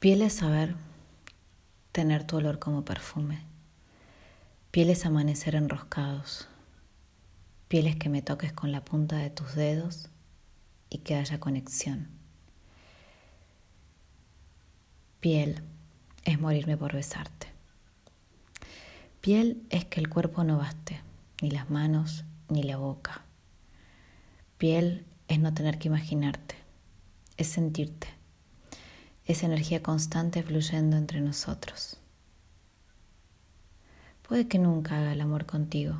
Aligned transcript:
Piel 0.00 0.22
es 0.22 0.32
saber 0.32 0.76
tener 1.92 2.24
tu 2.26 2.38
olor 2.38 2.58
como 2.58 2.86
perfume. 2.86 3.44
Piel 4.70 4.88
es 4.88 5.04
amanecer 5.04 5.54
enroscados. 5.54 6.48
Piel 7.68 7.86
es 7.86 7.96
que 7.96 8.08
me 8.08 8.22
toques 8.22 8.50
con 8.54 8.72
la 8.72 8.82
punta 8.82 9.16
de 9.16 9.28
tus 9.28 9.54
dedos 9.54 10.08
y 10.88 11.00
que 11.00 11.16
haya 11.16 11.38
conexión. 11.38 12.08
Piel 15.20 15.62
es 16.24 16.40
morirme 16.40 16.78
por 16.78 16.94
besarte. 16.94 17.48
Piel 19.20 19.62
es 19.68 19.84
que 19.84 20.00
el 20.00 20.08
cuerpo 20.08 20.44
no 20.44 20.56
baste, 20.56 21.02
ni 21.42 21.50
las 21.50 21.68
manos, 21.68 22.24
ni 22.48 22.62
la 22.62 22.78
boca. 22.78 23.26
Piel 24.56 25.04
es 25.28 25.40
no 25.40 25.52
tener 25.52 25.78
que 25.78 25.88
imaginarte, 25.88 26.54
es 27.36 27.48
sentirte 27.48 28.19
esa 29.30 29.46
energía 29.46 29.82
constante 29.82 30.42
fluyendo 30.42 30.96
entre 30.96 31.20
nosotros. 31.20 31.98
Puede 34.26 34.48
que 34.48 34.58
nunca 34.58 34.98
haga 34.98 35.12
el 35.12 35.20
amor 35.20 35.46
contigo, 35.46 35.96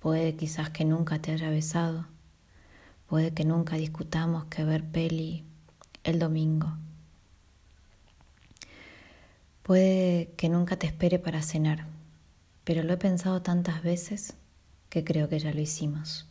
puede 0.00 0.36
quizás 0.36 0.70
que 0.70 0.84
nunca 0.84 1.20
te 1.20 1.32
haya 1.32 1.48
besado, 1.48 2.06
puede 3.06 3.32
que 3.32 3.44
nunca 3.44 3.76
discutamos 3.76 4.44
que 4.46 4.64
ver 4.64 4.84
peli 4.84 5.44
el 6.04 6.18
domingo, 6.18 6.76
puede 9.62 10.32
que 10.36 10.48
nunca 10.48 10.76
te 10.76 10.86
espere 10.86 11.18
para 11.18 11.42
cenar, 11.42 11.86
pero 12.64 12.82
lo 12.82 12.92
he 12.92 12.98
pensado 12.98 13.42
tantas 13.42 13.82
veces 13.82 14.34
que 14.90 15.04
creo 15.04 15.28
que 15.28 15.38
ya 15.38 15.52
lo 15.52 15.60
hicimos. 15.60 16.28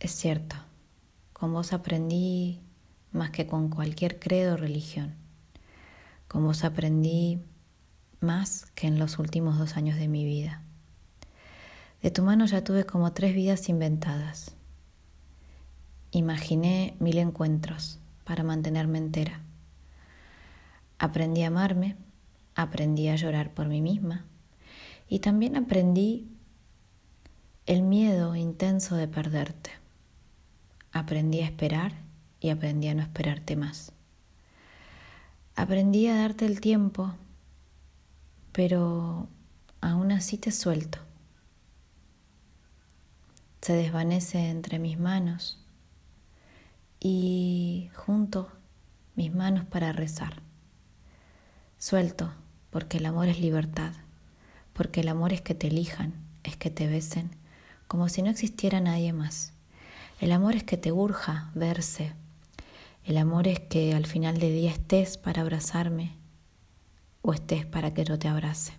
Es 0.00 0.12
cierto, 0.12 0.56
con 1.38 1.52
vos 1.52 1.72
aprendí 1.72 2.60
más 3.12 3.30
que 3.30 3.46
con 3.46 3.68
cualquier 3.68 4.18
credo 4.18 4.54
o 4.54 4.56
religión. 4.56 5.14
Con 6.26 6.44
vos 6.44 6.64
aprendí 6.64 7.40
más 8.20 8.66
que 8.74 8.88
en 8.88 8.98
los 8.98 9.18
últimos 9.18 9.58
dos 9.58 9.76
años 9.76 9.96
de 9.98 10.08
mi 10.08 10.24
vida. 10.24 10.62
De 12.02 12.10
tu 12.10 12.22
mano 12.22 12.46
ya 12.46 12.64
tuve 12.64 12.84
como 12.84 13.12
tres 13.12 13.34
vidas 13.34 13.68
inventadas. 13.68 14.54
Imaginé 16.10 16.96
mil 16.98 17.18
encuentros 17.18 17.98
para 18.24 18.42
mantenerme 18.42 18.98
entera. 18.98 19.40
Aprendí 20.98 21.44
a 21.44 21.48
amarme, 21.48 21.96
aprendí 22.54 23.08
a 23.08 23.16
llorar 23.16 23.54
por 23.54 23.68
mí 23.68 23.80
misma 23.80 24.24
y 25.08 25.20
también 25.20 25.56
aprendí 25.56 26.28
el 27.66 27.82
miedo 27.82 28.34
intenso 28.34 28.96
de 28.96 29.06
perderte. 29.06 29.70
Aprendí 30.98 31.42
a 31.42 31.44
esperar 31.44 31.92
y 32.40 32.50
aprendí 32.50 32.88
a 32.88 32.94
no 32.94 33.02
esperarte 33.02 33.54
más. 33.54 33.92
Aprendí 35.54 36.08
a 36.08 36.16
darte 36.16 36.44
el 36.44 36.60
tiempo, 36.60 37.14
pero 38.50 39.28
aún 39.80 40.10
así 40.10 40.38
te 40.38 40.50
suelto. 40.50 40.98
Se 43.60 43.74
desvanece 43.74 44.50
entre 44.50 44.80
mis 44.80 44.98
manos 44.98 45.64
y 46.98 47.90
junto 47.94 48.50
mis 49.14 49.32
manos 49.32 49.66
para 49.66 49.92
rezar. 49.92 50.42
Suelto 51.78 52.32
porque 52.70 52.98
el 52.98 53.06
amor 53.06 53.28
es 53.28 53.38
libertad, 53.38 53.92
porque 54.72 55.02
el 55.02 55.08
amor 55.08 55.32
es 55.32 55.42
que 55.42 55.54
te 55.54 55.68
elijan, 55.68 56.14
es 56.42 56.56
que 56.56 56.70
te 56.70 56.88
besen, 56.88 57.30
como 57.86 58.08
si 58.08 58.22
no 58.22 58.30
existiera 58.30 58.80
nadie 58.80 59.12
más. 59.12 59.52
El 60.18 60.32
amor 60.32 60.56
es 60.56 60.64
que 60.64 60.76
te 60.76 60.90
urja 60.90 61.50
verse. 61.54 62.14
El 63.04 63.18
amor 63.18 63.46
es 63.46 63.60
que 63.60 63.94
al 63.94 64.06
final 64.06 64.38
de 64.38 64.50
día 64.50 64.70
estés 64.70 65.16
para 65.16 65.42
abrazarme 65.42 66.16
o 67.22 67.32
estés 67.32 67.64
para 67.66 67.94
que 67.94 68.04
yo 68.04 68.18
te 68.18 68.28
abrace. 68.28 68.72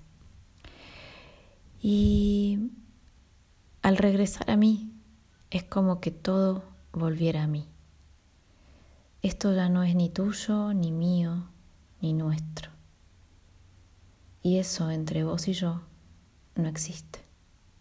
Y 1.81 2.71
al 3.81 3.97
regresar 3.97 4.51
a 4.51 4.57
mí 4.57 4.91
es 5.49 5.63
como 5.63 6.01
que 6.01 6.11
todo 6.11 6.63
volviera 6.91 7.43
a 7.43 7.47
mí. 7.47 7.67
Esto 9.21 9.53
ya 9.53 9.69
no 9.69 9.83
es 9.83 9.95
ni 9.95 10.09
tuyo, 10.09 10.73
ni 10.73 10.91
mío, 10.91 11.45
ni 12.01 12.13
nuestro. 12.13 12.71
Y 14.41 14.57
eso 14.57 14.91
entre 14.91 15.23
vos 15.23 15.47
y 15.47 15.53
yo 15.53 15.81
no 16.55 16.67
existe. 16.67 17.28